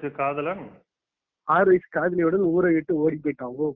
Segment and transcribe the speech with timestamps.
[0.00, 0.62] வயசு காதலன்?
[1.48, 3.68] ஆறு வயசு காதலியோட ஊரை விட்டு ஓடி போயிட்டான் ஓ.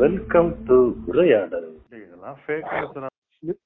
[0.00, 0.76] வெல்கம் டு
[1.10, 1.68] உரையாடல்.
[1.98, 2.68] இதெல்லாம் ஃபேக்
[3.42, 3.60] நியூஸ்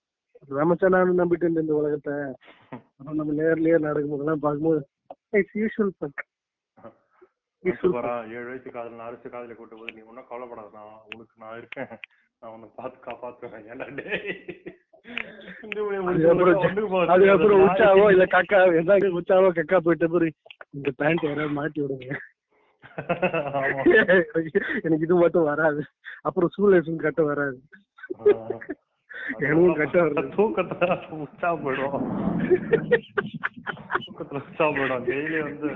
[0.51, 2.15] ரமச்சனானு நம்பிட்டு இருந்த இந்த உலகத்தை.
[2.75, 4.81] அப்புறம் நம்ம நேர்லயே நடக்கும்போதெல்லாம் பார்க்கும்போது
[5.33, 5.95] இட்ஸ் யூஷுவல்
[7.95, 11.59] போறான் ஏழு வயசு காதல் ஆறு வயசு காதலை கூட்டு போது நீ ஒன்னும் கவலைப்படாத நான் உனக்கு நான்
[11.61, 11.93] இருக்கேன்.
[12.53, 13.87] உன்னை பார்த்து காப்பாத்துவேன் ஏன்டா
[17.15, 18.05] அதுக்கப்புறம் உச்சாவோ.
[18.15, 20.33] இல்ல கக்கா ஏதாவது உச்சாவோ கக்கா போயிட்ட பிறகு
[20.77, 22.09] இந்த பேண்ட் யாராவது மாட்டி விடுங்க.
[24.85, 25.83] எனக்கு இது மட்டும் வராது
[26.29, 27.59] அப்புறம் சூலேஷன் கட்ட வராது.
[29.43, 30.25] எனக்கும் கட்ட வருது.
[30.37, 30.89] தூக்கத்துல
[31.25, 32.07] உச்சா போயிடும்
[34.07, 35.71] தூக்கத்துல உச்சா போயிடும் டெய்லி வந்து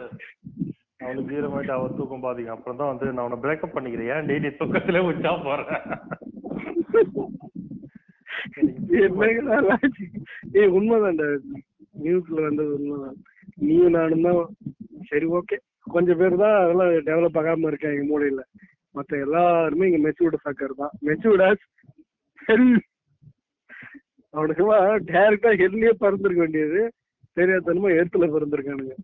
[1.05, 5.03] அவனுக்கு ஈரமாயிட்டு அவன் தூக்கம் பாதிக்கும் அப்புறம் தான் வந்து நான் அவனை பிரேக்கப் பண்ணிக்கிறேன் ஏன் டெய்லி தூக்கத்துல
[5.11, 5.77] உச்சா போறேன்?
[10.59, 11.27] ஏய் உண்மைதான்டா.
[12.05, 13.17] நியூஸ்ல வந்தது உண்மைதான்.
[13.59, 14.41] நீயும் நானும் தான்.
[15.11, 15.57] சரி ஓகே
[15.95, 18.41] கொஞ்சம் பேர் தான் அதெல்லாம் டெவலப் ஆகாம இருக்காங்க மூலையில.
[18.95, 20.93] மத்த எல்லாருமே இங்க மெச்சூர்டு சக்கர் தான்.
[21.07, 21.65] மெச்சூர்டாஸ்
[22.49, 22.71] ஹெல்
[24.35, 26.81] அவனுக்குலாம் டேரக்டா ஹெல்லியே பறந்துருக்க வேண்டியது.
[27.37, 28.95] தெரியாதனமா எர்த்துல பிறந்திருக்கானுங்க.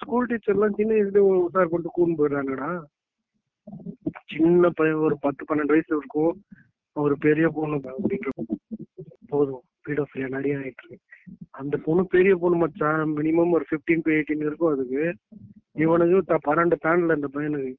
[0.00, 2.70] ஸ்கூல் டீச்சர்லாம் சின்ன வயசுல உசார் கொண்டு கூண்டு போயிடுறாங்கடா.
[4.26, 6.34] சின்ன பையன் ஒரு பத்து பன்னெண்டு வயசு இருக்கும்.
[6.92, 8.30] ஒரு பெரிய பொண்ணு அப்படின்ற
[9.28, 9.62] போதும்.
[9.88, 10.98] பீடோஃபிலியா நிறைய ஆயிட்டு இருக்கு.
[11.50, 15.04] அந்த பொண்ணு பெரிய பொண்ணு மச்சான் மினிமம் ஒரு 15 டு எயிட்டீன் இருக்கும் அதுக்கு.
[15.84, 17.74] இவனுக்கு பன்னெண்டு தாண்டல இந்த பையனுக்கு.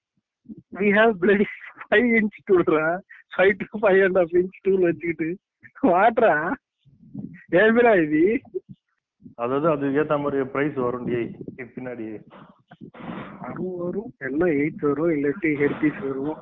[0.79, 1.45] We have bloody
[1.89, 2.85] five inch டூல்ரா
[3.35, 5.29] five to five and half inch tool வச்சுக்கிட்டு.
[5.83, 6.33] வாட்றா?
[7.61, 8.23] ஏபிரா இது?
[9.35, 11.19] அதாவது அதுக்கு ஏத்த மாதிரி பிரைஸ் வரும் டி
[11.75, 12.07] பின்னாடி
[13.41, 14.09] வரும் வரும்.
[14.27, 16.39] என்ன எயிட் வரும் இல்லாட்டி ஹெர்பீஸ் வரும்.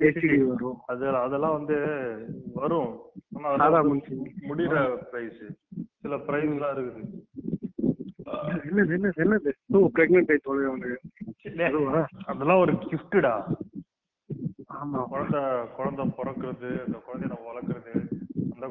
[0.00, 0.78] ஹெச்டி வரும்.
[0.92, 1.76] அது அதெல்லாம் வந்து
[2.58, 2.90] வரும்.
[3.36, 3.88] ஆனா அதெல்லாம்
[4.50, 4.76] முடிகிற
[5.10, 5.42] பிரைஸ்
[6.02, 7.02] சில பிரைஸ் எல்லாம் இருக்குது.
[8.68, 9.50] என்னது என்னது என்னது?
[9.74, 10.98] ஓ பிரெக்னென்ட் ஆகி தொலை அவனுக்கு.
[11.68, 12.00] அதுவா?
[12.32, 13.34] அதெல்லாம் ஒரு கிஃப்டடா
[14.80, 14.98] ஆமா.
[15.12, 15.40] குழந்தை
[15.76, 17.92] குழந்தை பிறக்கிறது அந்த குழந்தைய நம்ம வளர்க்கறது
[18.52, 18.66] அந்த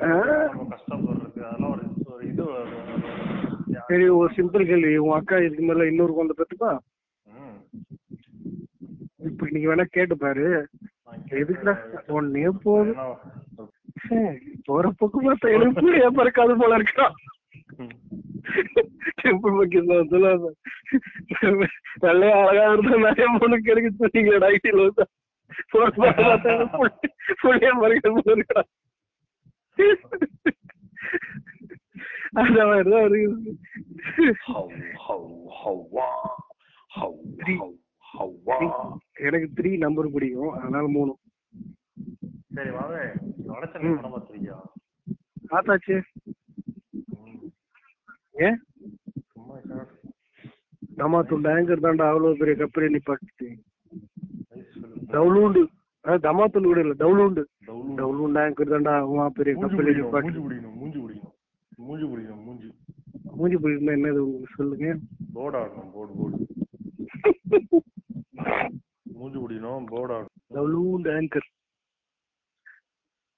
[0.52, 2.44] நம்ம கஷ்டப்படுறது அதெல்லாம் ஒரு ஒரு இது
[3.90, 4.94] சரி ஒரு சிம்பிள் கேள்வி.
[5.04, 6.72] உன் அக்கா இதுக்கு மேல இன்னொரு குழந்தை பெற்றுப்பா.
[9.30, 10.46] இப்ப நீங்க வேணா கேட்டு பாரு
[11.30, 11.74] எதுக்குடா.
[12.08, 13.00] ஒன்னே போதும்.
[14.64, 17.08] போற பக்கம் பார்த்தா எனக்கு புரிய பிறக்காது போல இருக்கா?
[22.04, 25.06] வெள்ளையா அழகா இருந்தா நிறைய பொண்ணு கிடைக்க சொன்னீங்களா ஐடில வந்து.
[25.72, 26.54] போற பார்த்தா
[27.42, 28.62] புள்ளைய மறைக்கிறது போல இருக்கா?
[32.34, 33.54] அந்த மாதிரிதான் இருக்குது
[34.46, 34.74] ஹவ்
[35.06, 35.30] ஹவ்
[35.60, 36.10] ஹவ்வா.
[36.92, 37.20] ஹவ்
[37.50, 37.76] ஹவ்
[38.06, 38.58] ஹவ்வா.
[39.28, 40.54] எனக்கு த்ரீ நம்பர் பிடிக்கும்.
[40.62, 41.12] அதனால மூணு.
[42.56, 42.98] சரி வாங்க.
[43.50, 44.58] வடச்சென்னை படம் பார்த்திருக்கியா?
[45.56, 45.96] ஆத்தாச்சு
[47.16, 47.48] ம்.
[48.46, 48.58] ஏன்?
[51.00, 53.48] நம்ம துண்டு ஆங்கர் தாண்டா அவ்வளவு பெரிய கப்பலே நிப்பாட்டு.
[55.16, 55.62] டவுலூண்டு
[56.26, 56.96] தமாத்துண்டு கூட இல்ல.
[57.04, 57.98] டவுலூண்டு டவுலு.
[58.00, 61.36] டவுலூண்டு ஆங்கர் தாண்டா அவன் பெரிய கப்பலே பிடிக்கணும், நிப்பாட்டு மூஞ்சி பிடிக்கணும் மூஞ்சி பிடிக்கணும்.
[61.88, 62.70] மூஞ்சி பிடிக்கணும் மூஞ்சி.
[63.38, 64.88] மூஞ்சி போயிருந்தா என்னது உங்களுக்கு சொல்லுங்க.
[65.34, 66.38] போர்டு ஆடணும் போர்டு போர்டு
[69.20, 71.48] மூஞ்சி பிடிக்கணும் போர்டு ஆடணும் டவுலூண்டு ஆங்கர்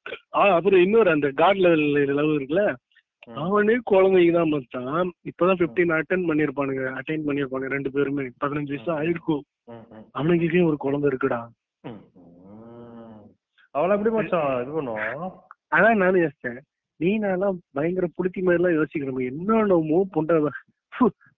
[0.05, 2.63] ஆ அப்புறம் இன்னொரு அந்த காட் லெவல் லவ் இருக்குல்ல.
[3.41, 5.09] அவனே குழந்தைங்க தான் மச்சான்.
[5.29, 8.23] இப்பதான் பிப்டீன் அட்டன் பண்ணிருப்பானுங்க அட்டைன் பண்ணிருப்பாங்க ரெண்டு பேருமே.
[8.43, 9.43] பதினஞ்சு வயசு ஆயிருக்கும்.
[10.19, 11.41] அவனுக்கு ஒரு குழந்தை இருக்குடா.
[13.75, 15.31] அவளை எப்படி மச்சான் இது பண்ணுவான்?
[15.75, 16.59] அதான் நானும் யோசிச்சேன்.
[16.99, 20.49] நீ நான்லாம் பயங்கர புடிச்சி மாதிரி எல்லாம் யோசிக்கிறோம் என்னென்னமோ பொண்டாத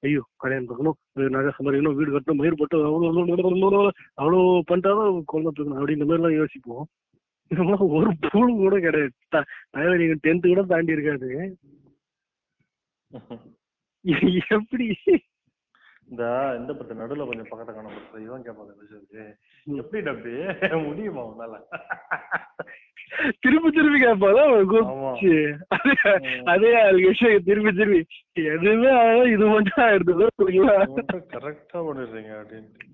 [0.06, 0.98] ஐயோ கல்யாணம் பார்க்கணும்.
[1.36, 3.12] நகை சம்பாதிக்கணும் வீடு கட்டணும் மயிர் போட்டு அவ்வளோ
[3.52, 3.82] அவ்வளோ
[4.22, 4.40] அவ்வளோ
[4.70, 6.86] பண்ணிட்டாதான் குழந்தை அப்படின்ற மாதிரி எல்லாம் யோசிப்போம்.
[7.54, 9.14] இதெல்லாம் ஒரு பூலும் கூட கிடையாது.
[9.30, 11.30] த- அதாவது நீங்க டென்த்து கூட தாண்டி இருக்காது.
[14.52, 14.88] எப்படி?
[16.08, 16.24] இந்த
[16.58, 19.30] இந்த பத்து நடுவுல கொஞ்சம் பக்கத்துல காண பத்து இவன் கேட்பாங்க
[19.76, 20.34] எப்படி டப்பி
[20.84, 21.60] முடியுமா உன்னால
[23.42, 24.52] திருப்பி திருப்பி கேட்பாதான்
[24.90, 25.12] ஆமா.
[26.52, 26.72] அதே
[27.02, 28.02] விஷயம் திருப்பி திருப்பி
[28.50, 28.92] எதுவுமே
[29.32, 30.28] இது மட்டும் ஆயிடுது
[31.36, 32.90] கரெக்டா பண்ணிடுறீங்க அப்படின்ட்டு.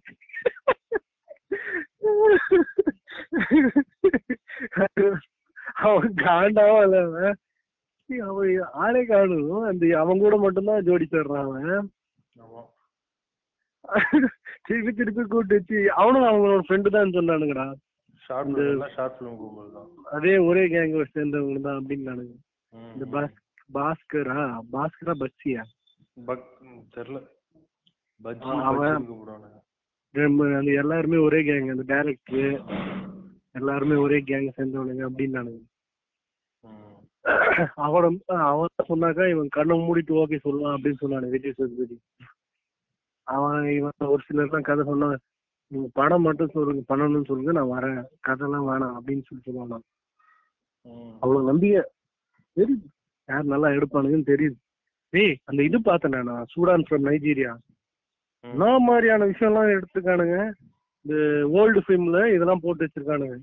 [5.83, 7.37] அவன் காண்டாவா இல்ல அவன்.
[8.83, 9.41] ஆளே காணும்.
[9.69, 11.89] அந்த அவன் கூட மட்டும்தான் ஜோடி தர்றான் அவன்.
[14.65, 17.67] திருப்பி திருப்பி கூட்டு வச்சு அவனும் அவங்களோட ஃப்ரெண்டு தான் சொன்னானுங்கடா
[20.11, 22.33] அதே ஒரே கேங் சேர்ந்தவங்க தான் அப்படின்னானுங்க
[22.73, 23.05] ம், இந்த
[23.69, 24.41] பாஸ்கரா?
[24.73, 25.63] பாஸ்கரா பச்சியா?
[26.93, 27.19] தெரியல.
[28.69, 29.07] அவன்
[30.75, 32.53] எல்லாருமே ஒரே கேங் அந்த டைரக்டர்
[33.51, 35.63] எல்லாருமே ஒரே கேங் சேர்ந்தவனுங்க அப்படின்னானுங்க.
[37.75, 41.95] அவன் அவன் சொன்னாக்கா இவன் கண்ணை மூடிட்டு ஓகே சொல்லுவான் அப்படின்னு சொன்னானு விஜய் சேதுபதி.
[43.23, 45.17] அவன் இவன் ஒரு சிலர்லாம் கதை சொன்னான்
[45.71, 47.99] நீங்க படம் மட்டும் சொல்லுங்க பண்ணணும்னு சொல்லுங்க நான் வரேன்.
[48.27, 49.85] கதைலாம் வேணாம் அப்படின்னு சொல்லி சொல்லுவான் நான்.
[51.19, 51.81] அவ்வளவு நம்பிக்கை
[52.57, 52.87] தெரியுது.
[53.29, 54.57] யார் நல்லா எடுப்பானுங்கன்னு தெரியுது.
[55.13, 57.53] ஏய் அந்த இது பார்த்தேன் நான் சூடான் ஃப்ரம் நைஜீரியா.
[58.43, 60.37] என்ன மாதிரியான விஷயம்லாம் எடுத்துக்கானுங்க.
[61.05, 61.15] இந்த
[61.59, 63.37] ஓல்டு ஃபிலிம்ல இதெல்லாம் போட்டு வச்சிருக்கானுங்க.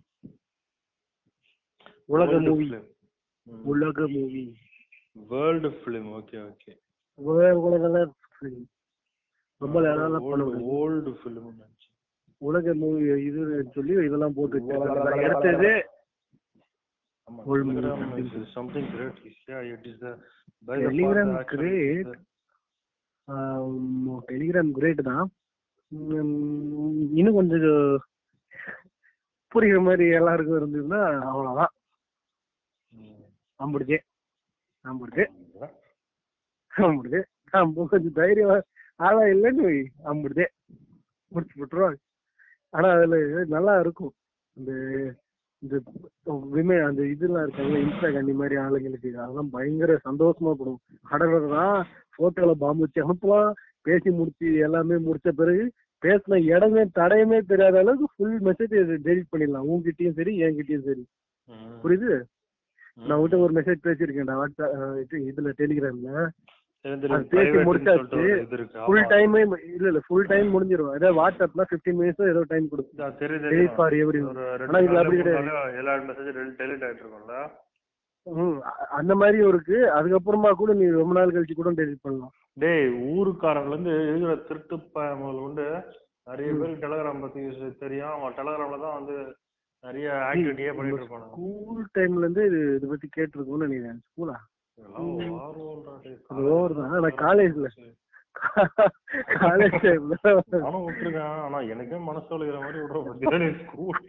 [2.14, 2.66] உலக World மூவி.
[3.72, 4.42] உலக movie
[5.30, 6.72] world film okay okay
[7.18, 7.96] உலக
[8.38, 8.56] film.
[9.60, 11.50] ரொம்ப நேரம் பண்ண முடியும் ஓல்டு ஃபிலிம்
[12.42, 13.42] உலக மூவி இது
[13.76, 15.68] சொல்லி இதெல்லாம் போட்டு வச்சிருக்காங்க.
[18.40, 19.16] is something great.
[19.48, 20.12] Yeah it is the
[20.66, 20.76] by
[21.52, 22.10] great.
[24.28, 25.26] Telegram great தான்.
[27.18, 27.64] இன்னும் கொஞ்சம்
[29.52, 31.00] புரியுற மாதிரி எல்லாருக்கும் இருந்ததுன்னா
[31.30, 31.72] அவ்வளவுதான்.
[33.60, 33.98] நம்பிடுச்சு
[34.84, 35.24] நம்பிடுச்சு
[36.72, 37.20] நம்பிடுச்சு
[37.52, 38.64] நம்ம கொஞ்சம் தைரியம்
[39.00, 39.76] ஆளா இல்லைன்னு வை,
[41.32, 41.98] முடிச்சு விட்டுருவாங்க.
[42.74, 43.16] ஆனா அதுல
[43.54, 44.12] நல்லா இருக்கும்.
[44.56, 44.72] இந்த
[45.62, 45.76] இந்த
[46.56, 50.80] விமே அந்த இதெல்லாம் இருக்காங்க இன்ஸ்டா கண்டி மாதிரி ஆளுங்களுக்கு அதெல்லாம் பயங்கர சந்தோஷமா போடும்.
[51.10, 51.64] கடற்கரை
[52.18, 53.50] போட்டோல பாம்பு வச்சு அனுப்பலாம்
[53.86, 55.64] பேசி முடிச்சு எல்லாமே முடிச்ச பிறகு
[56.02, 58.74] பேசின இடமே தடையமே தெரியாத அளவுக்கு ஃபுல் மெசேஜ்
[59.04, 61.04] டெலிட் பண்ணிடலாம் உங்ககிட்டயும் சரி என்கிட்டயும் சரி.
[61.82, 62.10] புரியுது.
[63.00, 64.76] நான் உங்ககிட்ட ஒரு மெசேஜ் பேசியிருக்கேன்டா வாட்ஸ்அப்
[65.26, 66.12] இதுல டெலிகிராம்ல
[67.32, 68.20] பேசி முடிச்சாச்சு.
[68.82, 69.00] ஃபுல்.
[69.12, 69.40] டைமே
[69.70, 73.00] இல்ல இல்ல ஃபுல் டைம் முடிஞ்சிரும் அதே வாட்ஸ்அப்ல 15 மினிட்ஸ் ஏதோ டைம் கொடுக்கும்
[74.30, 75.48] ஒரு ரெண்டு ஆனா இதுல அப்படி கிடையாது.
[75.80, 76.30] எல்லா message
[76.60, 77.38] delete ஆயிட்டு இருக்கும்ல?
[78.26, 78.56] ம்,
[78.90, 79.76] அந்த மாதிரியும் இருக்கு.
[79.90, 82.32] அதுக்கப்புறமா கூட நீ ரொம்ப நாள் கழிச்சு கூட டெலிட் பண்ணலாம்.
[82.56, 85.66] டேய் ஊருக்காரங்கல இருந்து இருக்கிற திருட்டு பயமுதல் உண்டு
[86.26, 87.40] நிறைய பேருக்கு டெலகிராம் பத்தி
[87.78, 88.14] தெரியும்.
[88.14, 89.16] அவன் டெலகிராம்ல தான் வந்து
[89.84, 91.32] நிறைய ஆக்டிவிட்டியே பண்ணிட்டு இருப்பானுங்க.
[91.32, 94.00] ஸ்கூல் டைம்ல இருந்து இது இதை பத்தி கேட்டிருக்கோம்னு நினைக்கிறேன்.
[94.06, 94.36] ஸ்கூலா
[96.74, 96.92] தான்.
[96.96, 97.68] ஆனா காலேஜ்ல.
[99.36, 100.16] காலேஜ் டைம்ல
[100.64, 104.00] நானும் விட்டுருக்கேன் ஆனா எனக்கே மனசு வலிக்கிற மாதிரி விடுற பத்தியா நீ ஸ்கூல்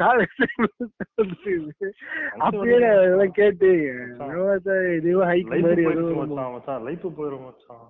[0.00, 0.68] காலேஜ் டைம்ல
[2.40, 2.58] நான்
[3.00, 3.70] இதெல்லாம் கேட்டு
[4.98, 5.84] இதுவும் ஹைக் மாதிரி
[6.48, 7.86] மச்சான் லைஃப் போயிடும் மச்சான்.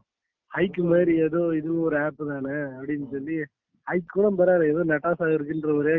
[0.53, 3.39] ஹைக் மாதிரி ஏதோ இதுவும் ஒரு ஆப் தானே அப்படின்னு சொல்லி
[3.89, 5.93] ஹைக் கூட பரவாயில்ல ஏதோ நட்டாசா இருக்குன்ற ஒரே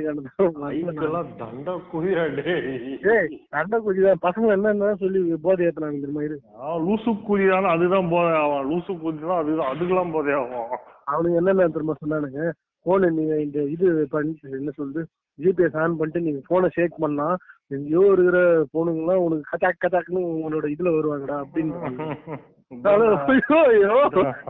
[0.70, 3.30] ஐக்கெல்லாம் தண்ட குதிரா டேய்.
[3.54, 8.68] சண்டை குதிதான் பசங்க என்னன்னா சொல்லி போதை ஏத்துனாங்க தெரியுமா இது ஆ, லூசு குதிரான அதுதான் போதை ஆவான்
[8.70, 10.70] லூசு குதிரா அதுதான் அதுக்கெல்லாம் போதை ஆகும்.
[11.08, 12.42] அவனுங்க என்னென்ன தெரியுமா சொன்னானுங்க?
[12.86, 15.02] போன நீங்க இந்த இது பண்ணி என்ன சொல்றது?
[15.40, 17.28] ஜிபிஎஸ் ஆன் பண்ணிட்டு நீங்க போனை ஷேக் பண்ணா
[17.72, 18.38] எங்கேயோ இருக்கிற
[18.74, 21.76] போனுங்கெல்லாம் உனக்கு கச்சாக் கச்சாக்னு உன்னோட இதுல வருவாங்கடா அப்படின்னு.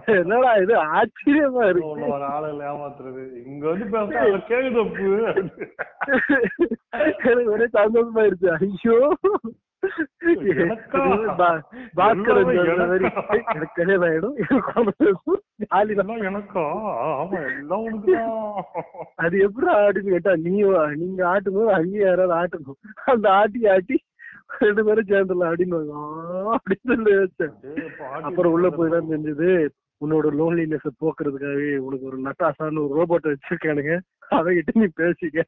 [0.05, 0.75] என்னடா இது?
[0.75, 1.85] ஆச்சரியமா இருக்கு.
[1.85, 3.45] ஒரு ஆளுல ஏமாத்துறது.
[3.45, 5.05] இங்க வந்து பேச அதுல கேக்குது அப்பு.
[7.23, 9.17] எனக்கு ஒரே சந்தோஷமாயிருச்சு ஐயோ.
[10.43, 11.01] எனக்கா?
[11.37, 11.61] பா-
[11.95, 13.33] பாஸ்கரன் எனக்கா?
[13.33, 13.67] "ஏய், எனக்கு?
[13.73, 14.35] கல்யாணம் ஆயிடும்.
[14.35, 16.63] எனக்கு குழந்தை இருக்கும், ஜாலி தான்." இதெல்லாம் எனக்கா?
[17.09, 18.03] ஆமா எல்லாம்
[19.15, 20.61] அது எப்படி ஆடுன்னு கேட்டா நீ
[20.95, 23.01] நீங்க ஆட்டும் போது அங்கேயும் யாராவது ஆட்டணும்.
[23.05, 24.03] அந்த ஆட்டி ஆட்டி
[24.65, 25.79] ரெண்டு பேரும் சேர்ந்துடலாம் அப்படின்னு
[26.55, 27.55] அப்படின்னு சொல்லி வச்சேன்.
[28.27, 29.49] அப்புறம் உள்ள போய் தான் தெரிஞ்சது
[30.01, 33.95] உன்னோட லோன்லினஸ் போக்குறதுக்காகவே உனக்கு ஒரு நட்டாசான்னு ஒரு ரோபோட் வச்சிருக்கானுங்க.
[34.37, 35.45] அவகிட்ட நீ பேசிக்க.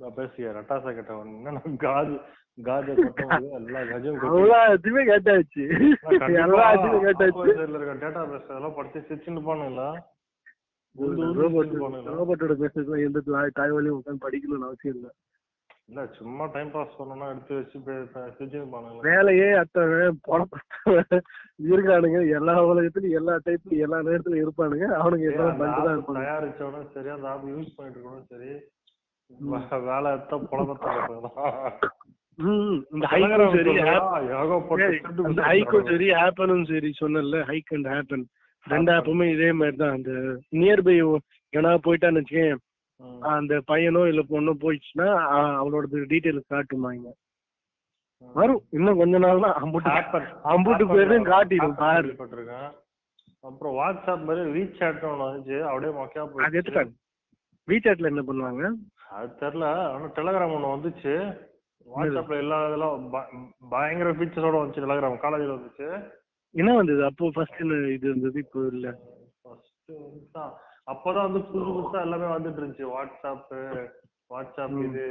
[0.00, 2.16] நான் பேசிய ரட்டாசா கேட்டவன் என்ன காஜு
[2.58, 5.64] காஜா கொட்டவங்க எல்லா கஜும் அவ்வளோ எதுவுமே கேட்டாச்சு.
[6.44, 7.48] எல்லா எதுவுமே கேட்டாச்சு.
[8.04, 9.42] டேட்டா பேஸ் அதெல்லாம் படிச்சு சிரிச்சுன்னு
[11.40, 11.72] ரோபோட்
[12.18, 15.10] ரோபோட்டோட மெசேஜ் எந்த தாய் தாய்வழியும் உட்காந்து படிக்கணும்னு அவசியம் இல்லை.
[15.88, 17.76] இல்ல சும்மா டைம் பாஸ் பண்ணணும்னா எடுத்து வச்சு
[19.06, 20.58] வேலையே அத்தனை பொழப்பு
[21.68, 24.86] இருக்கானுங்க எல்லா உலகத்துலயும் எல்லா டைப்லயும் எல்லா நேரத்துலயும் இருப்பானுங்க.
[24.98, 26.22] அவனுங்க எல்லாம் பண்ணிட்டு தான் இருப்பானுங்க.
[26.22, 28.50] தயாரிச்சவனும் சரி அந்த ஆப் யூஸ் பண்ணிட்டு இருக்கவனும் சரி.
[29.86, 30.36] வேலை எடுத்தா
[32.92, 33.06] இந்த
[35.46, 38.24] ஹைக்கும் சரி ஆப்பனும் சரி சொன்னல ஹைக் அண்ட் ஆப்பன்
[38.66, 40.12] ரெண்டு ஆப்புமே இதே மாதிரி தான் அந்த
[40.58, 40.96] நியர்பை
[41.52, 42.58] ஏன்னா போயிட்டான்னு வச்சுக்கேன்.
[43.20, 47.12] அந்த பையனோ இல்ல பொண்ணோ போயிடுச்சுன்னா அ- அவனோட டீட்டெயில் காட்டுமாங்க.
[48.32, 48.62] வரும்.
[48.70, 50.20] இன்னும் கொஞ்ச நாள் தான் அம்புட்டு.
[50.44, 52.16] அம்புட்டு பேரும் காட்டிடும் பாரு.
[53.40, 55.60] அப்புறம் வாட்ஸ்அப் மாதிரி ரீச் ஆட்னு ஒண்ணு வந்துச்சு.
[55.60, 56.62] அப்படியே மொக்கையா அது போயிடுச்சு.
[56.62, 56.92] எடுத்துட்டாங்க
[57.68, 58.74] வீசாட்ல என்ன பண்ணுவாங்க?
[59.10, 59.64] அது தெரியல.
[59.64, 61.44] ஆனா டெலகிராம் ஒண்ணு வந்துச்சு.
[61.96, 63.10] வாட்ஸ்அப்ல எல்லா இதெல்லாம்
[63.68, 66.12] பயங்கர ஃபீச்சர்ஸோட வந்துச்சு டெலகிராம் காலேஜ்ல வந்துச்சு.
[66.50, 67.04] என்ன வந்தது?
[67.04, 68.98] அப்போ ஃபர்ஸ்ட் இது இருந்தது இப்போ இல்ல.
[69.42, 69.92] ஃபர்ஸ்ட்
[70.88, 72.86] அப்பதான் வந்து புதுசு புதுசா எல்லாமே வந்துட்டு இருந்துச்சு.
[72.92, 73.52] வாட்ஸ்அப்
[74.30, 75.04] வாட்ஸ்அப் இது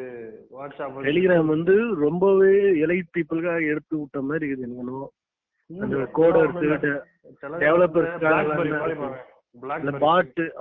[0.52, 2.54] வாட்ஸ்அப் டெலிகிராம் வந்து ரொம்பவே
[2.86, 5.06] எலைட் பீப்புளுக்காக எடுத்து விட்ட மாதிரி இருக்குது என்னவோ.
[5.70, 6.58] அந்த கோடர்ஸ்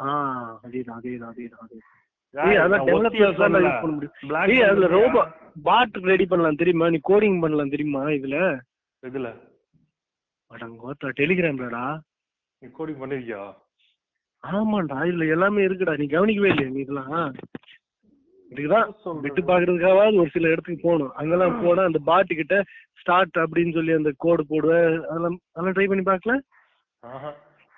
[0.02, 0.10] ஆ
[0.64, 1.80] அதேதான் அதேதான் அதேதான் அதே
[2.86, 4.86] டெவலப்பர்ஸ் அதுல?
[4.94, 5.20] ரோபோ
[5.64, 6.86] பாட் ரெடி பண்ணலாம் தெரியுமா?
[6.88, 8.38] நீ கோடிங் பண்ணலாம் தெரியுமா இதுல?
[9.02, 9.28] இதுல.
[10.50, 11.84] அடங்கோத்தா டெலிகிராம்லடா
[12.62, 13.42] நீ கோடிங் பண்ணிருக்கியா?
[14.52, 15.94] ஆமாண்டா இதுல எல்லாமே இருக்குடா.
[16.00, 17.34] நீ கவனிக்கவே இல்லையா நீ இதெல்லாம்.
[18.52, 19.22] இதுக்குதான் சொல்றேன்.
[19.24, 21.12] விட்டு பாக்குறதுக்காவது ஒரு சில இடத்துக்கு போகணும்.
[21.20, 22.56] அங்கெல்லாம் போனா அந்த பாட்டு கிட்ட
[23.00, 26.34] ஸ்டார்ட் அப்படின்னு சொல்லி அந்த கோடு போடுவேன் அதெல்லாம் அதெல்லாம் ட்ரை பண்ணி பார்க்கல?
[27.04, 27.30] ஆஹா.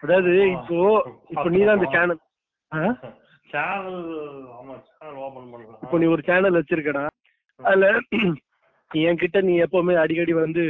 [0.02, 0.78] அதாவது இப்போ
[1.34, 2.20] இப்போ நீ தான் அந்த சேனல்
[5.84, 7.04] இப்போ நீ ஒரு சேனல் வச்சிருக்கடா.
[7.60, 7.86] அதுல
[8.90, 10.62] என்கிட்ட நீ எப்பவுமே அடிக்கடி வந்து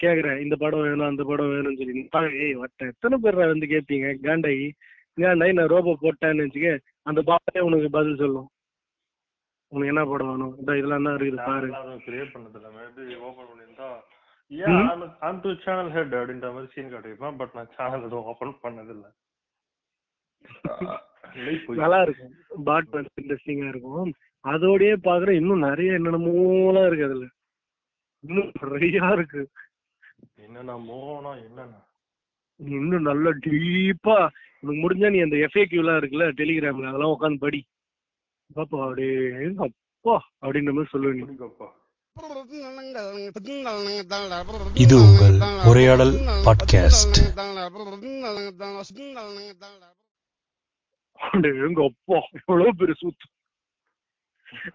[0.00, 2.02] கேக்குற இந்த படம் வேணும் அந்த படம் வேணும்னு சொல்லி.
[2.44, 4.66] ஏய் வட்ட எத்தனை பேர் வந்து கேட்பீங்க காண்டாயி.
[5.18, 6.70] காண்டாயி நான் ரோபோ போட்டேன்னு வச்சுக்க
[7.06, 8.48] அந்த பாட்டே உனக்கு பதில் சொல்லும்.
[9.72, 10.54] உனக்கு என்ன படம் வேணும்?
[10.60, 11.68] இந்த இதெல்லாம் தான் இருக்குது பாரு.
[12.06, 12.68] கிரியேட் பண்ணதில்ல.
[12.76, 13.88] மேபி ஓபன் பண்ணிருந்தா
[14.50, 14.80] ஏன்
[15.28, 19.06] ஐம் டு சேனல் ஹெட் அப்படின்ற மாதிரி சீன் காட்டியிருப்பேன் பட் நான் சேனல் எதுவும் ஓபன் பண்ணதில்ல.
[21.82, 22.32] நல்லா இருக்கும்
[22.66, 24.10] பாட் வந்து இன்ட்ரெஸ்டிங்கா இருக்கும்.
[24.44, 27.26] அதோடயே பாக்குற இன்னும் நிறைய என்னென்னமோலாம் இருக்கு அதுல.
[28.24, 29.42] இன்னும் நிறைய இருக்கு.
[30.44, 31.80] என்னன்னா மோனா என்னன்னா?
[32.72, 34.16] இன்னும் நல்லா டீப்பா
[34.62, 37.60] உனக்கு முடிஞ்சா நீ அந்த எஃப்ஏக்யூ எல்லாம் இருக்குல்ல டெலிகிராம்ல அதெல்லாம் உட்காந்து படி.
[38.56, 39.14] பாப்பா அப்படியே
[39.66, 41.24] அப்பா அப்படின்ற மாதிரி சொல்லுவேன் நீ.
[41.24, 41.68] பிடிக்கப்பா
[44.76, 46.12] இது உங்கள் உரையாடல்
[46.46, 47.18] பாட்காஸ்ட்
[51.64, 53.26] எங்க அப்பா எவ்வளவு பெரிய சூத்து.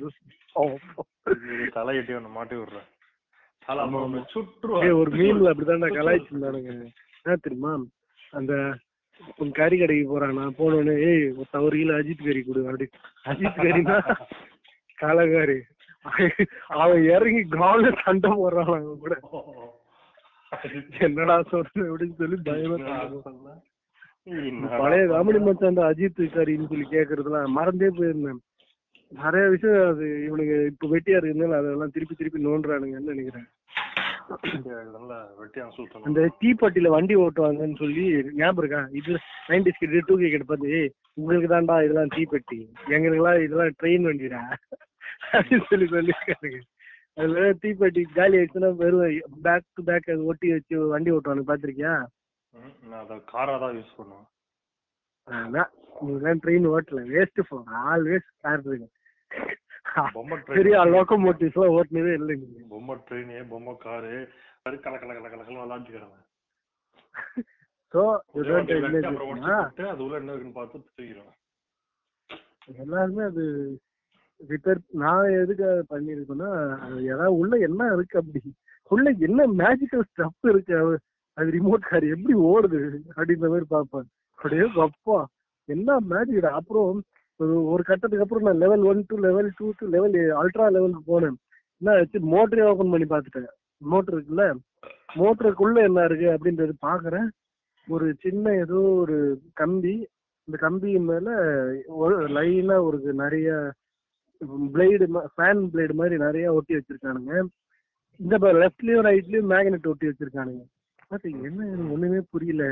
[0.56, 1.02] அப்பா.
[1.34, 2.88] இது தலை எட்டி ஒண்ணு மாட்டி விடுறேன்
[5.00, 6.70] ஒரு மீன்ல அப்படித்தான்டா கலாய்ச்சிருந்தானுங்க
[7.18, 7.72] என்ன தெரியுமா?
[8.32, 8.52] அந்த
[9.38, 10.34] உன் கறி கடைக்கு போறான்.
[10.34, 12.62] நான் போனோடனே ஏய் ஒரு ஒரு கிலோ அஜித் கறி கொடு.
[12.66, 12.86] அப்படி.
[13.24, 13.96] அஜித் கறினா
[14.98, 15.58] கலகாரி.
[16.76, 19.14] அவன் இறங்கி கிரவுண்ட்ல சண்டை போடுறான் அவன் கூட.
[21.06, 22.78] என்னடா சொல்ற அப்படின்னு சொல்லி பயமா.
[24.76, 28.40] பழைய காமெடி மச்சான் அந்த அஜித் கறின்னு சொல்லி கேக்குறதுலாம் மறந்தே போயிருந்தேன்.
[29.12, 33.48] நிறைய விஷயம் அது இவனுங்க இப்ப வெட்டியா இருக்குனால அதெல்லாம் திருப்பி திருப்பி நோண்டுறானுங்கன்னு நினைக்கிறேன்.
[36.06, 38.80] அந்த தீப்பட்டியில வண்டி ஓட்டுவாங்கன்னு சொல்லி ஞாபகம் இருக்கா?
[38.98, 39.16] இது
[39.48, 40.88] நைன்டிஸ் கிட்ட டூ கே கிட்ட பார்த்து "ஏய்,
[41.18, 42.58] உங்களுக்கு தான்டா இதெல்லாம் தீப்பெட்டி.
[42.94, 44.42] எங்களுக்கெல்லாம் இதெல்லாம் ட்ரெயின் வண்டிடா.
[45.32, 46.60] அப்படின்னு சொல்லி சொல்லியிருக்காருங்க
[47.16, 49.04] அதுல தீப்பெட்டி காலி ஆயிடுச்சுன்னா வெறும்
[49.44, 51.94] பேக் டு பேக் அது ஒட்டி வச்சு வண்டி ஓட்டுவாங்க பாத்திருக்கியா
[52.54, 54.26] நான் அதை காரா தான் யூஸ் பண்ணுவேன்.
[55.28, 57.02] அதான் நீங்களாம் ட்ரெயின் ஓட்டல.
[57.10, 58.88] வேஸ்ட் ஃபோன் ஆல்வேஸ் கார் இருக்கு
[60.14, 64.12] பொம்மை பெரிய ட்ரெயின் லோக்கோமோட்டிவ்ஸ் எல்லாம் ஓட்டுனதே இல்லை நீங்க பொம்மை ட்ரெயின் பொம்மை காரு
[64.66, 66.18] அது கல கல கல கலக்கல விளாண்டுக்கிறேன்
[69.30, 71.24] உடச்சு அது உள்ள என்ன இருக்குன்னு பார்த்து
[72.78, 73.44] எல்லாருமே அது
[74.40, 76.50] ரிப்பேர் நான் எதுக்காக பண்ணிருக்கேன்னா
[77.06, 78.40] ஏதாவது உள்ள என்ன இருக்கு அப்படி?
[78.90, 80.78] உள்ள என்ன மேஜிக்கல் ஸ்டப் இருக்கு
[81.38, 82.80] அது ரிமோட் கார் எப்படி ஓடுது
[83.16, 84.08] அப்படின்ற மாதிரி பார்ப்பேன்.
[84.38, 85.18] அப்படியே அப்பா
[85.68, 87.00] என்ன மேஜிக் அப்புறம்
[87.40, 91.36] ஒரு ஒரு கட்டத்துக்கு அப்புறம் நான் level one to level two to level ultra லெவலுக்கு போனேன்.
[91.80, 92.18] என்ன ஆச்சு?
[92.34, 93.52] மோட்டரே ஓபன் பண்ணி பார்த்துட்டேன்.
[93.82, 94.44] மோட்டர் இருக்குல்ல?
[95.20, 97.28] மோட்டருக்குள்ள என்ன இருக்கு அப்படின்றது பாக்குறேன்
[97.88, 99.16] ஒரு சின்ன ஏதோ ஒரு
[99.60, 99.94] கம்பி.
[100.48, 101.30] இந்த கம்பியின் மேல
[102.02, 103.48] ஒரு லைனா ஒரு நிறைய
[104.74, 107.34] பிளேடு ஃபேன் பிளேடு மாதிரி நிறைய ஒட்டி வச்சிருக்கானுங்க.
[108.20, 110.62] இந்த லெஃப்ட்லயும் ரைட்லயும் மேக்னெட் ஒட்டி வச்சிருக்கானுங்க.
[111.12, 111.64] பாத்து என்ன
[111.94, 112.64] ஒண்ணுமே புரியல.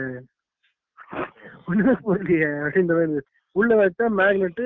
[1.69, 3.25] ஒண்ணுமே புரியலையே அப்படின்ற மாதிரி.
[3.57, 4.63] உள்ள வச்சா மேக்னெட்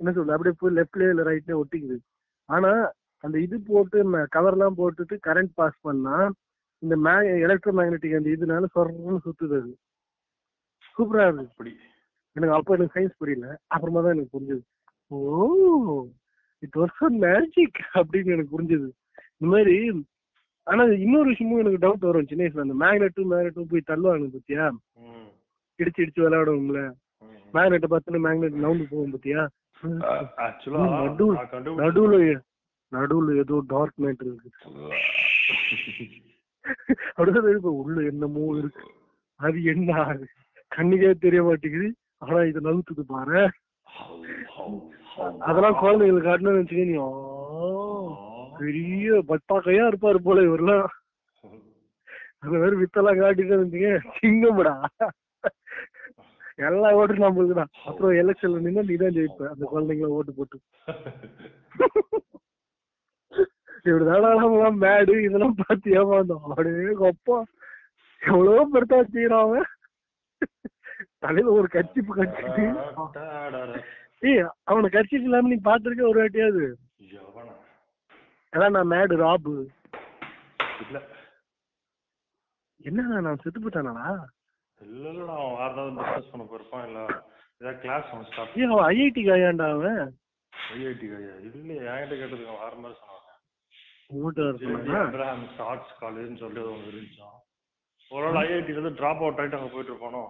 [0.00, 1.96] என்ன சொல்றது அப்படியே போய் லெஃப்ட்லயோ இல்ல ரைட்லயோ ஒட்டிக்குது.
[2.48, 2.70] ஆனா
[3.24, 3.98] அந்த இது போட்டு
[4.36, 6.16] கவர்லாம் போட்டுட்டு கரண்ட் பாஸ் பண்ணா
[6.82, 7.14] இந்த மே
[7.46, 9.72] எலக்ட்ரோ மேக்னெட்டிக் அந்த இதனால சொர்றன்னு சுத்துது அது.
[10.94, 11.72] சூப்பரா இருக்கு அப்படி.
[12.36, 13.46] எனக்கு அப்ப எனக்கு சயின்ஸ் புரியல.
[13.74, 14.64] அப்புறமா தான் எனக்கு புரிஞ்சது.
[15.10, 15.18] Oh
[16.62, 18.88] it works on magic அப்படின்னு எனக்கு புரிஞ்சது.
[19.38, 19.76] இந்த மாதிரி
[20.62, 22.60] ஆனா இன்னொரு விஷயமும் எனக்கு டவுட் வரும் சின்ன வயசுல.
[22.60, 24.70] அந்த மேக்னெட்டும் மேக்னெட்டும் போய் தள்ளுவாங்க பத்தியா?
[24.94, 25.28] ம்,
[25.78, 26.92] இடிச்சு இடிச்சு விளையாடுவோம்ல.
[27.54, 29.46] மேக்னெட்டை பார்த்து மேக்னெட் நவுந்து போகும் பத்தியா?
[30.36, 32.40] ஆக்சுவலா நடு- நான் கண்டுபிடிச்ச- நடுவுல
[32.92, 34.50] நடுவுல ஏதோ டார்க் மேட் இருக்கு.
[37.16, 38.80] அப்படிதான் இப்ப உள்ள என்னமோ இருக்கு.
[39.36, 40.18] அது என்ன?
[40.76, 41.94] கண்ணுக்கே தெரிய மாட்டேங்குது.
[42.18, 43.50] ஆனா இது நவுத்துது பாரு
[45.38, 46.96] அதெல்லாம் குழந்தைங்களுக்கு காட்டணும்னு வச்சுக்க நீ
[48.60, 50.86] பெரிய பட்டாக்கையா இருப்பாரு போல இவரெல்லாம்
[52.42, 53.88] அந்த மாதிரி வித்தெல்லாம் காட்டிட்டு இருந்தீங்க
[54.18, 54.74] சிங்கம்டா.
[56.68, 59.42] எல்லா ஓட்டும் நம்மளுக்கு தான் அப்புறம் எலெக்ஷன்ல நின்று நீ தான் ஜெயிப்ப.
[59.52, 60.56] அந்த குழந்தைங்கள ஓட்டு போட்டு.
[63.88, 66.44] இப்படிதான் மேடு இதெல்லாம் பார்த்து ஏமாந்தோம்.
[66.48, 67.38] அப்படியே கொப்பா
[68.22, 69.68] எவ்வளவோ பெருத்தா செய்யறான் அவன்.
[71.24, 72.64] தலையில ஒரு கச்சிப்பு கட்டிட்டு
[74.30, 76.64] ஏய் அவனை கட்சிக்கு இல்லாம நீ பாத்திருக்க ஒரு வாட்டியாவது?
[78.52, 79.52] அதான் நான் மேடு ராபு.
[80.82, 80.98] இல்ல.
[82.80, 83.94] என்ன நான் செத்து போயிட்டானா
[84.80, 87.00] இல்ல இல்லடா அவன் வேற ஏதாவது பிசினஸ் பண்ண போயிருப்பான் இல்ல
[87.60, 90.00] ஏதாவது கிளாஸ் அவன் ஸ்டார்ட் ஏன் அவன் ஐஐடி காயாண்டா அவன்.
[90.72, 93.18] ஐஐடி ஐயா இல்லையே என்கிட்ட கேட்டதுக்கு வேற மாதிரி சொன்னாங்க
[94.60, 95.00] சொன்னானா?
[95.04, 97.36] அப்ரஹாம் ஆர்ட்ஸ் காலேஜ்னு சொல்லிட்டு ஒன்று இருந்துச்சான்
[98.10, 100.22] ஒரு நாள் ஐஐடில இருந்து டிராப் அவுட் ஆயிட்டு அங்க போயிட்டு இருப்பானோ?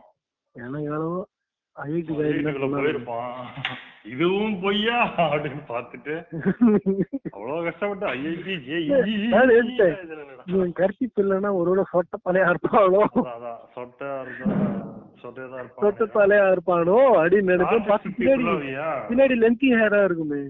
[0.55, 1.40] எனக்கு எவ்வளவோ காயா
[1.81, 3.37] போயிருப்பான்.
[4.05, 4.99] இதுவும் பொய்யா?
[5.25, 6.15] அப்படின்னு பார்த்துட்டு
[7.33, 8.55] அவ்வளவு கஷ்டப்பட்டு ஐஐடி.
[10.51, 14.09] இவன் கர்ச்சிப் இல்லைன்னா ஒருவேளை சொட்ட தலையா இருப்பானோ அதான் சொட்டா
[16.17, 17.85] தலையா இருப்பானோ அப்படின்னு நினைப்பேன்.
[18.19, 18.47] பின்னாடி
[19.09, 20.43] பின்னாடி லென்த்தி ஹேரா இருக்குமே.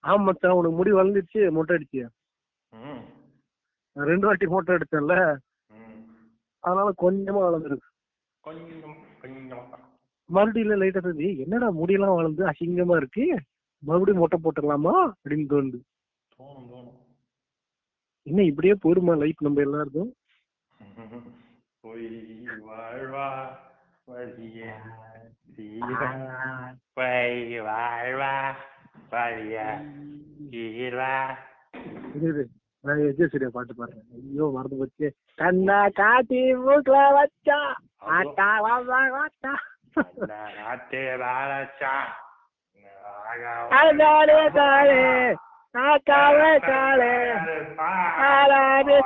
[0.05, 2.03] ஆமா மச்சான் உனக்கு முடி வளர்ந்துச்சு மொட்டை அடிச்சு
[3.97, 5.37] ரெண்டு வாட்டி மொட்டை அடிச்சேன்ல
[5.71, 6.29] ம்.
[6.61, 7.89] அதனால கொஞ்சமா வளர்ந்துருக்கு.
[8.41, 9.79] கொஞ்சம் கொஞ்சமா.
[10.27, 13.39] மறுபடியும் லைட்டா தெரிஞ்சு என்னடா முடியெல்லாம் வளர்ந்து அசிங்கமா இருக்கு?
[13.83, 15.11] மறுபடியும் மொட்டை போட்டுடலாமா?
[15.11, 15.81] அப்படின்னு தோணுது.
[18.23, 20.15] என்ன இப்படியே போருமா லைஃப் நம்ம எல்லாருக்கும்?
[21.81, 23.57] பொய் வாழ்வா
[29.13, 31.37] வாழ்வா
[32.85, 34.07] நான் எஜேசரியா பாட்டு பாடுறேன்.
[34.17, 35.09] ஐயோ மறந்து போச்சு.
[35.35, 37.59] கண்ணா காட்டி மூக்குல வச்சா.
[38.17, 39.53] ஆட்டா வாசா வாட்டா.
[40.59, 41.93] நாட்டே வாழச்சா.
[43.79, 45.03] அதாலே தாலே
[45.75, 47.13] ஆட்டாவே தாலே
[48.29, 48.97] ஆளாது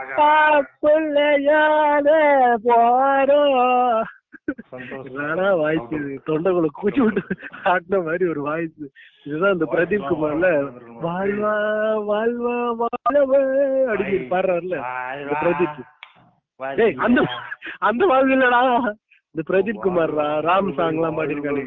[0.83, 2.21] புள்ளையாலே
[2.67, 4.05] போறோம்
[5.05, 6.21] என்னடா வாய்ஸ் இது?
[6.27, 7.23] தொண்டைக்குள்ள கூச்சி விட்டு
[7.65, 8.79] ஆட்டின மாதிரி ஒரு வாய்ஸ்.
[9.25, 10.47] இதுதான் இந்த பிரதீப் குமார்ல
[11.07, 11.55] வாழ்வா
[12.11, 13.41] வாழ்வா வாழவே
[13.93, 14.77] அப்படின்னு பாடுறாருல
[15.43, 15.83] பிரதீப்.
[16.77, 17.21] டேய் அந்த
[17.91, 18.63] அந்த வாழ்வு இல்லடா.
[19.35, 21.65] இந்த பிரதீப் குமார் ராம் சாங் எல்லாம் பாடியிருக்கானே.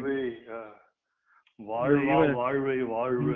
[1.60, 3.32] வாழ்வா வாழ்வை வாழ்வு.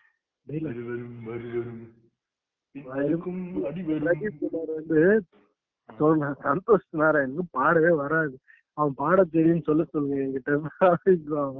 [6.42, 8.38] சந்தோஷ் நாராயணுக்கு பாடவே வராது.
[8.74, 11.56] அவன் பாட தெரியும்னு சொல்ல சொல்லுங்க என்கிட்ட.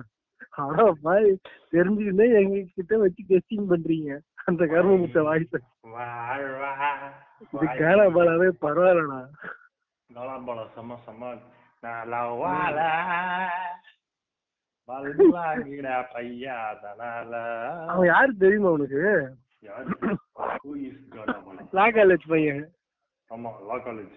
[0.51, 1.39] ஆனா பாய்
[1.73, 4.19] தெரிஞ்சுக்கிட்டே எங்க கிட்ட வச்சு கெஸ்டிங் பண்றீங்க.
[4.45, 5.57] அந்த கர்மமுத்த வாய்ஸ்.
[7.53, 9.21] இது கேரளாவே பரவாயில்லடா.
[10.15, 11.39] காலாம்பாளா செம்ம செம்ம.
[16.13, 17.33] பையா தனால
[17.91, 19.03] அவன் யாரு தெரியுமா உனக்கு?
[21.79, 22.63] லா காலேஜ் பையன்.
[23.31, 24.15] ஆமா லா காலேஜ்.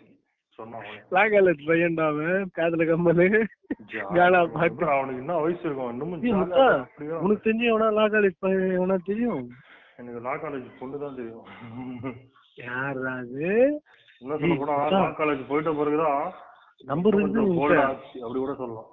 [1.15, 2.86] லா காலேஜ் பையன்டா அவன் காதல
[4.55, 6.01] பாட்டு அவனுக்கு என்ன வயசு இருக்கும்?
[7.23, 9.43] உனக்கு தெரிஞ்சு எவனா லா காலேஜ் பையன் எவனா தெரியும்?
[9.99, 11.47] எனக்கு லா காலேஜ் பொண்ணு தான் தெரியும்.
[12.63, 13.47] யாரா அது?
[14.21, 16.23] என்ன சொல்ல லா காலேஜ் போயிட்ட பிறகுதான்
[16.88, 17.43] நம்பர் இருக்குது
[18.23, 18.89] அப்படி கூட சொல்லலாம்.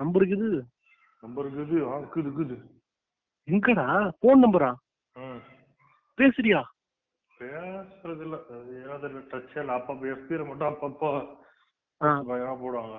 [0.00, 0.58] நம்பர் இருக்குது.
[1.22, 1.76] நம்பர் இருக்குது.
[1.90, 2.56] ஆ இருக்குது இருக்குது.
[3.48, 3.86] எங்கடா?
[4.22, 4.70] போன் நம்பரா
[6.18, 6.60] பேசுறியா?
[7.40, 11.10] பேசுறது இல்ல அது ஏதாவது டச் இல்ல அப்பப்போ எஃபில மட்டும் அப்பப்போ
[12.62, 12.96] போடுவாங்க.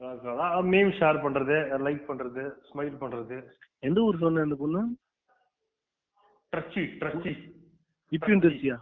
[0.00, 3.36] அதான் மீம் ஷேர் பண்றது லைக் பண்றது ஸ்மைல் பண்றது.
[3.88, 4.82] எந்த ஊர் சொன்ன அந்த பொண்ணு?
[6.52, 7.32] ட்ரச்சி ட்ரச்சி.
[8.12, 8.76] இப்பயும் தெரிச்சியா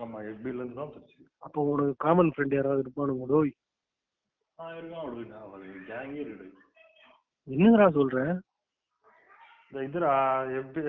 [0.01, 3.51] ஆமா எஃபில இருந்து தான் ட்ரச்சி அப்போ உனக்கு காமன் ஃப்ரெண்ட் யாராவது இருப்பானுங்க டோய்.
[4.59, 6.13] ஆ இருக்கான்
[7.47, 8.19] என்னங்கடா சொல்ற?
[9.65, 10.11] இந்த இதுரா
[10.59, 10.81] எப்படி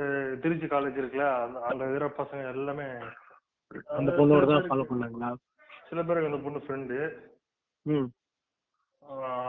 [0.43, 1.27] திருச்சி காலேஜ் இருக்குல்ல
[1.69, 2.87] அந்த இதுற பசங்க எல்லாமே
[3.95, 5.31] அந்த பொண்ணோட தான் ஃபாலோ பண்ணாங்களா?
[5.89, 6.99] சில பேருக்கு அந்த பொண்ணு ஃப்ரெண்டு
[7.87, 8.09] ம்.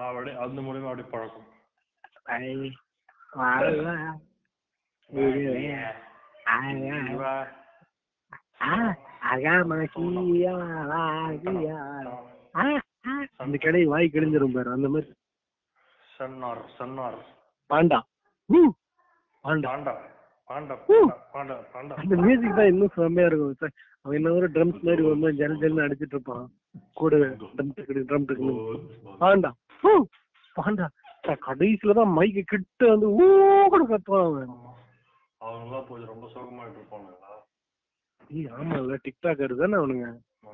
[0.08, 1.48] அப்படியே அந்த மூலியமா அப்படியே பழக்கம்.
[2.34, 2.72] ஐ,
[9.32, 10.54] அகாமகியா,
[10.92, 11.78] வாகியா.
[12.56, 12.64] ஆ,
[13.08, 13.14] ஆ.
[13.38, 15.10] அந்த கடை வாய் கிழிஞ்சிரும் பாரு அந்த மாதிரி.
[16.10, 17.18] சன்னார் சன்னார்.
[17.70, 18.00] பாண்டா.
[19.46, 19.70] பாண்டா.
[19.70, 19.94] பாண்டா
[20.50, 20.76] பாண்டா.
[21.34, 23.74] பாண்டா பாண்டா அந்த மியூசிக் தான் இன்னும் செம்மையா இருக்கும் சார்.
[24.04, 26.46] அவன் என்ன ஒரு ட்ரம்ஸ் மாதிரி வந்து ஜல் ஜல்னு அடிச்சிட்டு இருப்பான்.
[26.94, 28.54] கூட ட்ரம் டக்கு ட்ரம் டக்கு
[29.22, 29.52] பாண்டா.
[30.56, 30.88] பாண்டா.
[31.46, 33.26] கடைசியில தான் மைக்கு கிட்ட வந்து ஊ
[33.70, 34.52] கூட கத்துவான் அவன்.
[35.48, 37.34] அவங்க எல்லாம் போய் ரொம்ப சோகமாயிட்டு இருப்பானுங்களா
[38.32, 40.08] ஏய் ஆமால டிக்டாக்கர் தானே அவனுங்க.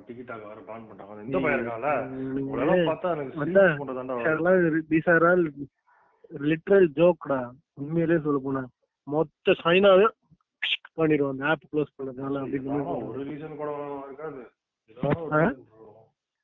[0.08, 1.89] டிக்கெட்டாக வேற பிளான் பண்ணிட்டாங்க இந்த பையன் இருக்கான்ல?
[2.89, 4.58] பார்த்தா எனக்கு வந்தா, சிரிப்பு மட்டும் தாண்டா அதெல்லாம்
[4.91, 5.43] these are all
[6.45, 7.39] literal jokeடா.
[7.79, 8.63] உண்மையிலே சொல்ல போனா
[9.08, 10.08] மொத்த சைனாவே
[10.97, 13.69] பண்ணிடுவோம் அந்த ஆப் க்ளோஸ் பண்ணதுனால அப்படின்னு ஆமா, ஒரு ரீசன் கூட
[14.08, 14.41] இருக்காது.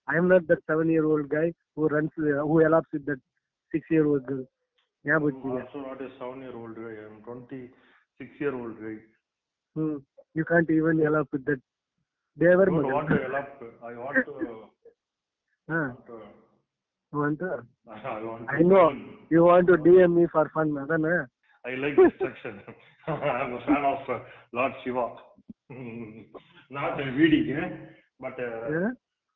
[0.07, 3.23] I am not that seven year old guy who runs who elopes with that
[3.71, 4.45] six year old girl
[5.05, 7.61] ஞாபகம் வச்சுக்கங்க also not a
[8.19, 8.99] six year old right
[9.75, 9.97] hmm.
[10.35, 11.61] you can't even elope with that
[12.37, 14.33] they were I want to elope I want to
[15.69, 15.89] huh.
[17.13, 18.91] I want to I, want to I know
[19.29, 21.05] you want to DM me for fun madam?
[21.65, 22.61] I like destruction
[23.07, 24.19] I'm a fan of uh,
[24.53, 25.15] Lord Shiva
[26.69, 27.69] not a reading eh?
[28.19, 28.89] but uh, yeah?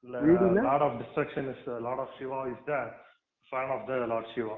[0.05, 2.93] Really, lot of destruction is uh, a lot of Shiva is there.
[3.49, 4.57] Fan of the Lord Shiva.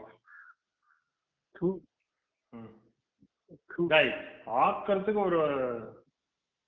[1.58, 1.82] True.
[2.52, 2.66] Hmm.
[4.62, 5.40] ஆக்கறதுக்கு ஒரு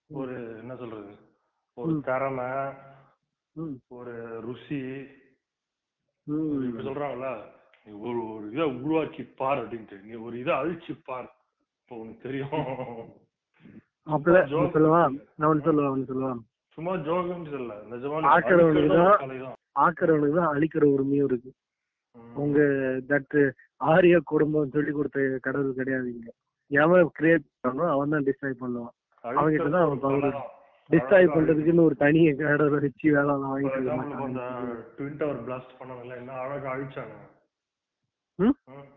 [0.10, 1.14] ஒரு என்ன சொல்றது?
[1.78, 1.90] ஒரு.
[2.02, 2.50] திறமை
[3.90, 4.80] ஒரு ருசி.
[6.68, 7.30] இப்ப சொல்றாங்கல்ல
[7.86, 9.98] நீ ஒரு ஒரு இதை உருவாக்கி பார் அப்படின்ட்டு.
[10.04, 11.30] நீ ஒரு இதை அழிச்சு பார்.
[11.82, 12.56] இப்போ உனக்கு தெரியும்.
[16.78, 18.18] சும்மா ஜோகம் இல்ல நிஜமா
[19.76, 21.52] ஆக்கறவனுக்கு தான் அழிக்கிற உரிமையும் இருக்கு.
[22.36, 22.60] உங்க
[23.12, 23.38] தட்
[23.92, 26.30] ஆரிய குடும்பம் சொல்லி கொடுத்த கடவுள் கிடையாது இங்க.
[26.72, 28.94] எவன் கிரியேட் பண்ணணும் அவன் தான் டிஸ்ட்ராய் பண்ணுவான்.
[29.24, 30.44] அவன்கிட்ட தான் அவன் இருக்கு.
[30.90, 34.68] டிஸ்ட்ராய் பண்றதுக்குன்னு ஒரு தனி கடவுளை வச்சு வேலை வாங்கிட்டு மாட்டான்.
[34.96, 37.26] ட்வின் டவர் பிளாஸ்ட் பண்ணாங்கல்ல என்ன அழகா அழிச்சானுங்க.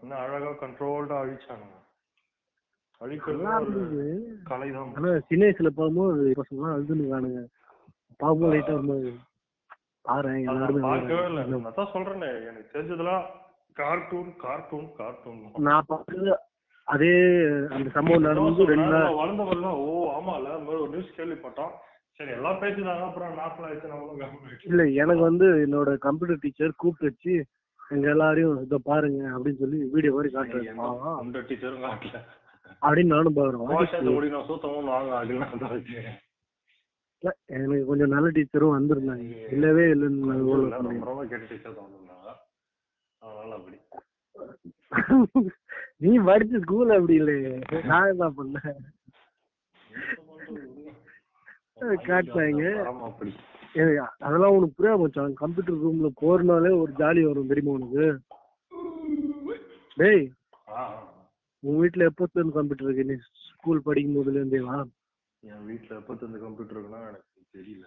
[0.03, 1.77] என்ன அழகா கண்ட்ரோல்டா அழிச்சானுங்க.
[3.01, 4.03] இருந்தது.
[4.97, 7.43] ஆனா சின்ன வயசுல போகும்போது பசங்களாம் அழுதுன்னு காணுங்க
[8.21, 9.11] பாவம் லைட்டா வரும்போது
[10.05, 10.83] பாரு எல்லாருமே
[11.95, 13.25] சொல்றேனே எனக்கு தெரிஞ்சதெல்லாம்
[13.77, 16.31] கார்ட்டூன் கார்ட்டூன் கார்ட்டூன் நான் பார்த்தது
[16.91, 17.11] அதே
[17.71, 21.73] அந்த சம்பவம் நடந்து ரெண்டு நாள் வளர்ந்த வரலாம் ஓ ஆமால ஒரு நியூஸ் கேள்விப்பட்டோம்.
[22.19, 24.67] சரி எல்லாம் பேசினாங்க அப்புறம் நாட்டில் ஆயிடுச்சு?
[24.69, 27.35] இல்ல எனக்கு வந்து என்னோட கம்ப்யூட்டர் டீச்சர் கூப்பிட்டு வச்சு
[27.81, 30.83] எங்க எல்லாரையும் இத பாருங்க அப்படின்னு சொல்லி வீடியோ மாதிரி காட்டுறேன்
[31.23, 32.19] அந்த டீச்சரும் காட்டல.
[32.83, 34.49] அப்படின்னு நானும் பாக்குறேன்.
[34.49, 36.19] சூத்தமும் வாங்க அப்படின்னு
[37.55, 39.25] எனக்கு கொஞ்சம் நல்ல டீச்சரும் வந்திருந்தாங்க.
[39.55, 40.37] இல்லவே இல்லைன்னு.
[41.09, 42.29] ரொம்ப கெட்ட டீச்சர் தான் வந்திருந்தாங்க.
[43.23, 43.79] அதனால அப்படி.
[46.01, 47.53] நீ படிச்ச ஸ்கூல் அப்படி இல்லையே.
[47.91, 48.79] நான் என்ன பண்ணேன்
[52.09, 52.63] காட்டுறாங்க.
[53.09, 53.31] அப்படி
[54.21, 55.35] அதெல்லாம் உனக்கு புரிய மச்சான்?
[55.43, 58.07] கம்ப்யூட்டர் ரூம்ல போறனாலே ஒரு ஜாலி வரும் தெரியுமா உனக்கு?
[59.97, 60.25] டேய்
[61.63, 63.09] உன் வீட்ல எப்போ இருந்து கம்ப்யூட்டர் இருக்கு?
[63.11, 63.17] நீ
[63.51, 64.77] ஸ்கூல் படிக்கும் போதுல இருந்தேவா
[65.43, 67.87] என் வீட்டுல எப்ப தந்து கம்ப்யூட்டர் இருக்குன்னா எனக்கு தெரியல.